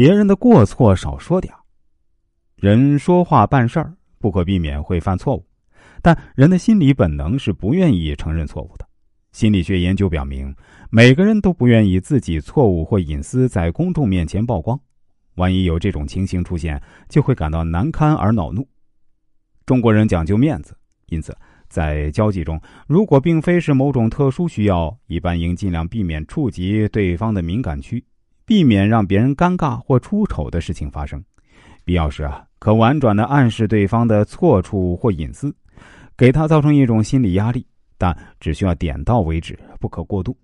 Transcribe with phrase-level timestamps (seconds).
[0.00, 1.52] 别人的过错少说点
[2.54, 5.44] 人说话办事儿不可避免会犯错误，
[6.00, 8.86] 但人的心理本能是不愿意承认错误的。
[9.32, 10.54] 心理学研究表明，
[10.88, 14.78] 每个人都不愿意自己错误或隐私在公众面前曝光。
[15.34, 18.64] 万一有这种情形出现，就会感到难堪而恼怒。
[19.66, 20.76] 中国人讲究面子，
[21.08, 21.36] 因此
[21.68, 28.04] 在交际中，如果并非是某种特殊需要，一般应尽量避免触及对方的敏感区，
[28.48, 31.22] 避免让别人尴尬或出丑的事情发生。
[31.84, 35.54] 必要时啊，可婉转的暗示对方的错处或隐私，
[36.16, 37.66] 给他造成一种心理压力，
[37.98, 40.34] 但只需要点到为止，不可过度。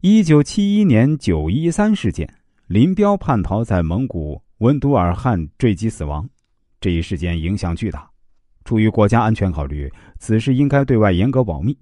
[0.00, 2.28] 一九七一年九一三事件，
[2.66, 6.28] 林彪叛逃在蒙古温都尔汗坠机死亡。
[6.80, 8.10] 这一事件影响巨大，
[8.64, 11.78] 出于国家安全考虑，此事应该对外严格保密。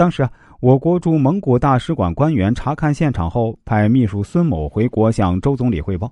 [0.00, 6.10] 当时啊，我国驻蒙古大使馆官员查看现场后，派秘书孙某回国向周总理汇报。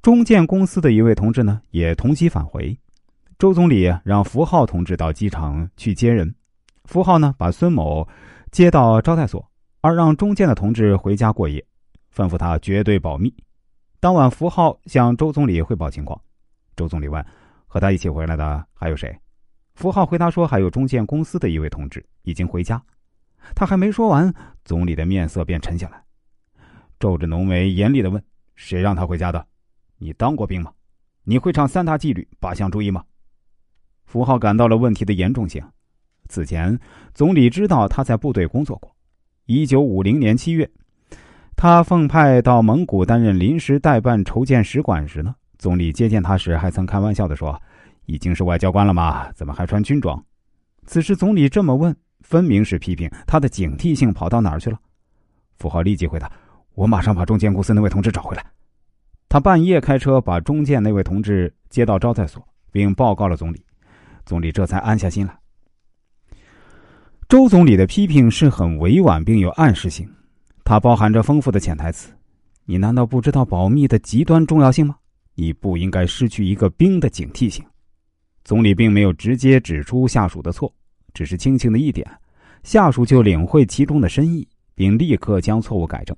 [0.00, 2.74] 中建公司的一位同志呢，也同机返回。
[3.38, 6.34] 周总理让符浩同志到机场去接人，
[6.86, 8.08] 符浩呢把孙某
[8.50, 9.46] 接到招待所，
[9.82, 11.62] 而让中建的同志回家过夜，
[12.16, 13.30] 吩咐他绝对保密。
[14.00, 16.18] 当晚，符浩向周总理汇报情况。
[16.74, 17.22] 周总理问
[17.68, 19.14] ：“和他一起回来的还有谁？”
[19.74, 22.82] 符浩回答说：“还有中建公司的一位同志已经回家。”
[23.54, 24.32] 他还没说完，
[24.64, 26.02] 总理的面色便沉下来，
[26.98, 28.22] 皱着浓眉，严厉的问
[28.54, 29.46] ：“谁让他回家的？
[29.96, 30.70] 你当过兵吗？
[31.24, 33.02] 你会唱三大纪律八项注意吗？”
[34.04, 35.62] 符浩感到了问题的严重性。
[36.28, 36.78] 此前，
[37.14, 38.94] 总理知道他在部队工作过。
[39.46, 40.70] 一九五零年七月，
[41.56, 45.34] 他奉派到蒙古担任临时代办筹建使馆时呢。
[45.58, 47.60] 总理接见他时，还曾开玩笑的说
[48.10, 49.30] ：“已经是外交官了吗？
[49.32, 50.20] 怎么还穿军装？”
[50.84, 54.78] 此时总理这么问，分明是批评他的警惕性跑到哪儿去了。
[55.56, 56.30] 符号立即回答
[56.74, 58.44] ：“我马上把中建公司那位同志找回来。”
[59.28, 63.64] 他半夜开车把中建那位同志接到招待所，并报告了总理。
[64.26, 65.38] 总理这才安下心来。
[67.28, 70.08] 周总理的批评是很委婉并有暗示性，
[70.64, 72.12] 它包含着丰富的潜台词。
[72.64, 74.96] 你难道不知道保密的极端重要性吗？
[75.36, 77.64] 你不应该失去一个兵的警惕性。
[78.44, 80.72] 总理并没有直接指出下属的错，
[81.12, 82.08] 只是轻轻的一点，
[82.62, 86.16] 下属就领会其中的深意，并立刻将错误改正。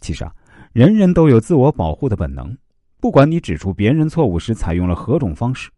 [0.00, 0.32] 其实啊，
[0.72, 2.56] 人人都有自我保护的本能，
[3.00, 5.70] 不管你指出别人错误时采用了何种方式，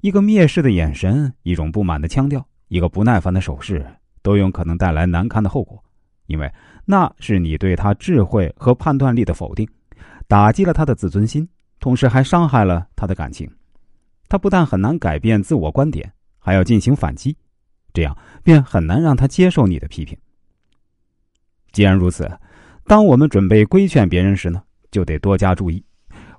[0.00, 3.84] 一个蔑视的眼神，一种不满的腔调，一个不耐烦的手势，
[4.22, 5.82] 都有可能带来难堪的后果，
[6.26, 6.50] 因为
[6.84, 9.68] 那是你对他智慧和判断力的否定，
[10.26, 11.48] 打击了他的自尊心。
[11.78, 13.48] 同时还伤害了他的感情，
[14.28, 17.36] 他不但很难改变自我观点，还要进行反击，
[17.92, 20.16] 这样便很难让他接受你的批评。
[21.72, 22.30] 既然如此，
[22.84, 25.84] 当我们准备规劝别人时呢，就得多加注意，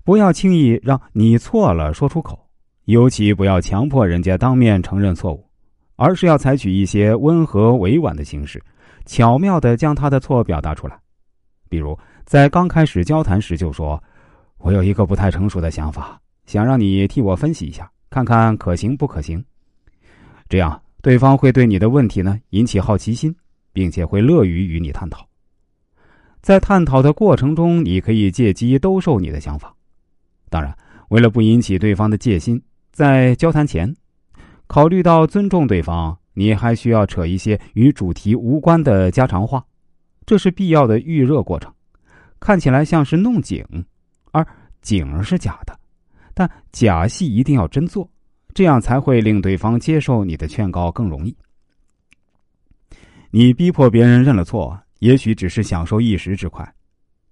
[0.03, 2.39] 不要轻易让你错了说出口，
[2.85, 5.49] 尤其不要强迫人家当面承认错误，
[5.95, 8.63] 而是要采取一些温和委婉的形式，
[9.05, 10.99] 巧妙的将他的错表达出来，
[11.69, 14.01] 比如在刚开始交谈时就说。
[14.59, 19.43] 我有一个不太成熟的想法，想让你替我分析一下，看看可行不可行。
[20.49, 23.35] 这样，对方会对你的问题呢引起好奇心，
[23.71, 25.27] 并且会乐于与你探讨。
[26.41, 29.75] 在探讨的过程中，你可以借机兜售你的想法。
[30.49, 30.75] 当然，
[31.09, 32.61] 为了不引起对方的戒心，
[32.93, 33.93] 在交谈前，
[34.67, 39.65] 考虑到尊重对方，你还需要扯一些与主题无关的家常话，
[40.25, 41.73] 这是必要的预热过程，
[42.39, 43.65] 看起来像是弄景。
[44.31, 44.45] 而
[44.81, 45.77] 景是假的，
[46.37, 48.07] 但假戏一定要真做，
[48.53, 51.35] 这样才会令对方接受你的劝告更容易。
[53.31, 56.71] 你逼迫别人认了错，也许只是享受一时之快，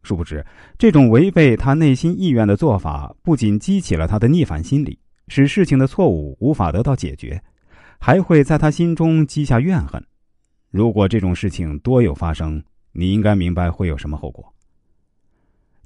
[0.02, 0.44] 殊不知
[0.80, 7.40] 这种违背他内心意愿的做法，不仅激起了他的逆反心理，使事情的错误无法得到解决，
[8.00, 10.04] 还会在他心中积下怨恨。
[10.72, 12.60] 如果这种事情多有发生，
[12.92, 14.52] 你应该明白会有什么后果。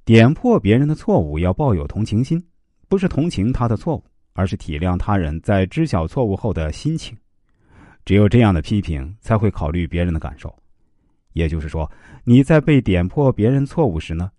[0.05, 2.41] 点破别人的错误要抱有同情心，
[2.89, 4.03] 不是同情他的错误，
[4.33, 7.15] 而是体谅他人在知晓错误后的心情。
[8.03, 10.53] 只有这样的批评才会考虑别人的感受。
[11.33, 11.89] 也就是说，
[12.23, 14.31] 你在被点破别人错误时呢，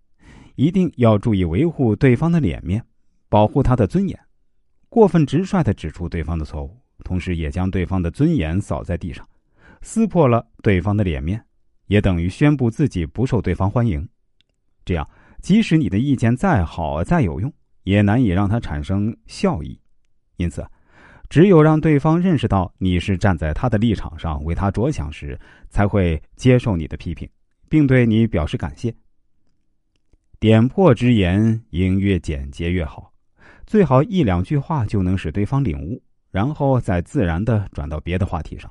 [0.56, 2.84] 一定要注意维护对方的脸面，
[3.28, 4.18] 保护他的尊严。
[4.88, 9.24] 过分直率的指出对方的错误，同时也将对方的尊严扫在地上，
[9.80, 11.40] 撕破了对方的脸面，
[11.86, 14.06] 也等于宣布自己不受对方欢迎。
[14.84, 15.08] 这样。
[15.40, 17.50] 即使你的意见再好再有用，
[17.82, 19.78] 也难以让他产生效益。
[20.36, 20.66] 因此，
[21.28, 25.38] 只有让对方认识到你是站在他的立场上为他着想时，
[25.68, 27.28] 才会接受你的批评，
[27.68, 28.94] 并对你表示感谢。
[30.38, 33.12] 点破之言应越简洁越好，
[33.66, 38.70] 最好一两句话就能使对方领悟，然后再自然的转到别的话题上。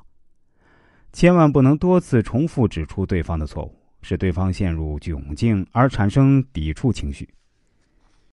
[1.14, 7.30] 千万不能多次重复指出对方的错误，使对方陷入窘境而产生抵触情绪。